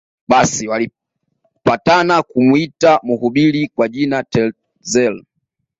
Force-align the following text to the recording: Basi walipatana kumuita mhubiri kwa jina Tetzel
Basi 0.27 0.67
walipatana 0.67 2.23
kumuita 2.23 2.99
mhubiri 3.03 3.67
kwa 3.67 3.87
jina 3.87 4.23
Tetzel 4.23 5.23